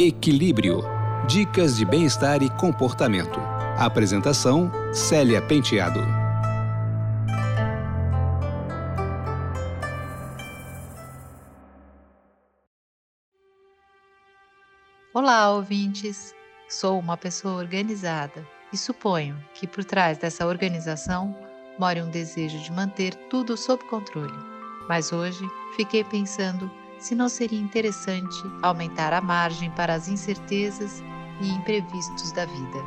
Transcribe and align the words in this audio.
Equilíbrio. 0.00 0.84
Dicas 1.26 1.76
de 1.76 1.84
bem-estar 1.84 2.40
e 2.40 2.48
comportamento. 2.50 3.40
Apresentação: 3.76 4.70
Célia 4.92 5.42
Penteado. 5.42 5.98
Olá, 15.12 15.50
ouvintes! 15.50 16.32
Sou 16.68 16.96
uma 16.96 17.16
pessoa 17.16 17.54
organizada 17.54 18.46
e 18.72 18.76
suponho 18.76 19.36
que 19.52 19.66
por 19.66 19.84
trás 19.84 20.16
dessa 20.16 20.46
organização 20.46 21.36
more 21.76 22.00
um 22.00 22.08
desejo 22.08 22.60
de 22.60 22.70
manter 22.70 23.16
tudo 23.28 23.56
sob 23.56 23.82
controle. 23.86 24.38
Mas 24.88 25.12
hoje 25.12 25.44
fiquei 25.74 26.04
pensando 26.04 26.70
se 26.98 27.14
não 27.14 27.28
seria 27.28 27.60
interessante 27.60 28.36
aumentar 28.62 29.12
a 29.12 29.20
margem 29.20 29.70
para 29.70 29.94
as 29.94 30.08
incertezas 30.08 31.02
e 31.40 31.50
imprevistos 31.50 32.32
da 32.32 32.44
vida. 32.44 32.84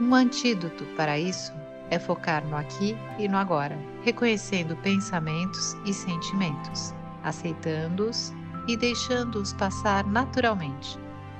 Um 0.00 0.14
antídoto 0.14 0.84
para 0.96 1.18
isso 1.18 1.52
é 1.90 1.98
focar 1.98 2.46
no 2.46 2.56
aqui 2.56 2.96
e 3.18 3.28
no 3.28 3.36
agora, 3.36 3.76
reconhecendo 4.02 4.76
pensamentos 4.76 5.76
e 5.84 5.92
sentimentos, 5.92 6.94
aceitando-os 7.22 8.32
e 8.68 8.76
deixando-os 8.76 9.52
passar 9.54 10.06
naturalmente, 10.06 10.98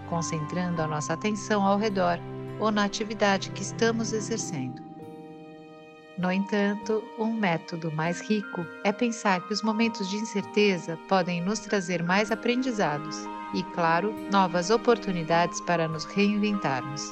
concentrando 0.09 0.83
a 0.83 0.87
nossa 0.87 1.13
atenção 1.13 1.65
ao 1.65 1.79
redor 1.79 2.19
ou 2.59 2.71
na 2.71 2.85
atividade 2.85 3.51
que 3.53 3.63
estamos 3.63 4.13
exercendo. 4.13 4.90
No 6.21 6.31
entanto, 6.31 7.03
um 7.19 7.33
método 7.33 7.91
mais 7.91 8.21
rico 8.21 8.67
é 8.85 8.93
pensar 8.93 9.41
que 9.47 9.55
os 9.55 9.63
momentos 9.63 10.07
de 10.11 10.17
incerteza 10.17 10.99
podem 11.09 11.41
nos 11.41 11.61
trazer 11.61 12.03
mais 12.03 12.31
aprendizados 12.31 13.17
e, 13.55 13.63
claro, 13.73 14.15
novas 14.31 14.69
oportunidades 14.69 15.63
para 15.63 15.89
nos 15.89 16.05
reinventarmos. 16.05 17.11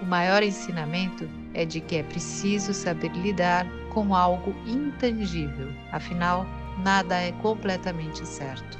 O 0.00 0.04
maior 0.06 0.44
ensinamento 0.44 1.28
é 1.54 1.64
de 1.64 1.80
que 1.80 1.96
é 1.96 2.04
preciso 2.04 2.72
saber 2.72 3.10
lidar 3.16 3.66
com 3.92 4.14
algo 4.14 4.54
intangível, 4.64 5.72
afinal, 5.90 6.46
nada 6.84 7.16
é 7.16 7.32
completamente 7.42 8.24
certo. 8.24 8.78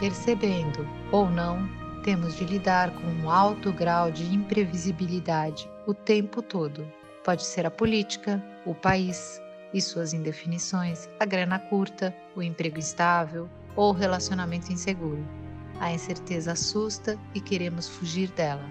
Percebendo 0.00 0.88
ou 1.12 1.28
não, 1.28 1.68
temos 2.02 2.34
de 2.34 2.46
lidar 2.46 2.90
com 2.92 3.08
um 3.08 3.30
alto 3.30 3.70
grau 3.74 4.10
de 4.10 4.24
imprevisibilidade 4.34 5.68
o 5.86 5.92
tempo 5.92 6.40
todo 6.40 6.90
Pode 7.26 7.44
ser 7.44 7.66
a 7.66 7.70
política, 7.72 8.40
o 8.64 8.72
país 8.72 9.42
e 9.74 9.80
suas 9.80 10.12
indefinições, 10.12 11.08
a 11.18 11.24
grana 11.24 11.58
curta, 11.58 12.14
o 12.36 12.40
emprego 12.40 12.78
instável 12.78 13.50
ou 13.74 13.90
o 13.90 13.92
relacionamento 13.92 14.72
inseguro. 14.72 15.26
A 15.80 15.92
incerteza 15.92 16.52
assusta 16.52 17.18
e 17.34 17.40
queremos 17.40 17.88
fugir 17.88 18.30
dela. 18.30 18.64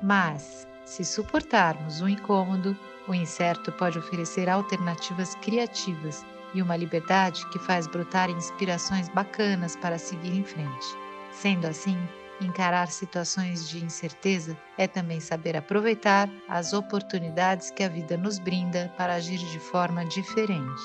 Mas, 0.00 0.64
se 0.84 1.04
suportarmos 1.04 2.00
o 2.00 2.08
incômodo, 2.08 2.78
o 3.08 3.14
incerto 3.14 3.72
pode 3.72 3.98
oferecer 3.98 4.48
alternativas 4.48 5.34
criativas 5.42 6.24
e 6.54 6.62
uma 6.62 6.76
liberdade 6.76 7.44
que 7.50 7.58
faz 7.58 7.88
brotar 7.88 8.30
inspirações 8.30 9.08
bacanas 9.08 9.74
para 9.74 9.98
seguir 9.98 10.36
em 10.36 10.44
frente. 10.44 10.86
Sendo 11.32 11.66
assim, 11.66 11.98
Encarar 12.42 12.88
situações 12.88 13.68
de 13.68 13.84
incerteza 13.84 14.58
é 14.76 14.88
também 14.88 15.20
saber 15.20 15.56
aproveitar 15.56 16.28
as 16.48 16.72
oportunidades 16.72 17.70
que 17.70 17.84
a 17.84 17.88
vida 17.88 18.16
nos 18.16 18.40
brinda 18.40 18.92
para 18.98 19.14
agir 19.14 19.38
de 19.38 19.60
forma 19.60 20.04
diferente. 20.04 20.82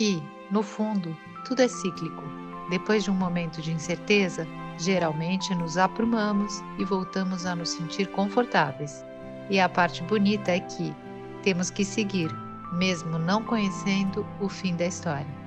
E, 0.00 0.22
no 0.50 0.62
fundo, 0.62 1.14
tudo 1.44 1.60
é 1.60 1.68
cíclico. 1.68 2.22
Depois 2.70 3.04
de 3.04 3.10
um 3.10 3.14
momento 3.14 3.60
de 3.60 3.72
incerteza, 3.72 4.46
geralmente 4.78 5.54
nos 5.54 5.76
aprumamos 5.76 6.62
e 6.78 6.84
voltamos 6.84 7.44
a 7.44 7.54
nos 7.54 7.68
sentir 7.68 8.06
confortáveis. 8.06 9.04
E 9.50 9.60
a 9.60 9.68
parte 9.68 10.02
bonita 10.04 10.50
é 10.50 10.60
que 10.60 10.96
temos 11.42 11.68
que 11.68 11.84
seguir, 11.84 12.34
mesmo 12.72 13.18
não 13.18 13.44
conhecendo 13.44 14.26
o 14.40 14.48
fim 14.48 14.74
da 14.74 14.86
história. 14.86 15.44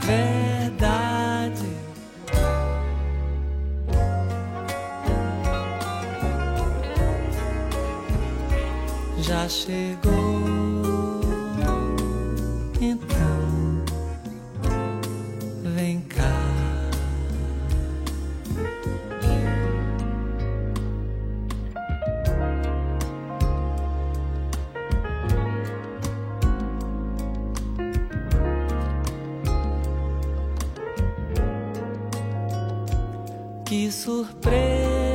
verdade. 0.00 1.66
Já 9.18 9.48
chegou. 9.48 10.42
Que 12.72 12.96
surpresa, 33.92 35.12